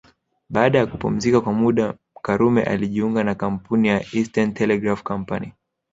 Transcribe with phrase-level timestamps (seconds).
[0.49, 5.53] Baada ya kupumzika kwa muda Karume alijiunga na kampuni ya Eastern Telegraph Company